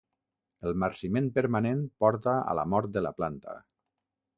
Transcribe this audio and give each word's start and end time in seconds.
El 0.69 0.79
marciment 0.83 1.29
permanent 1.37 1.85
porta 2.05 2.37
a 2.55 2.59
la 2.63 2.67
mort 2.77 2.95
de 2.97 3.09
la 3.09 3.17
planta. 3.23 3.61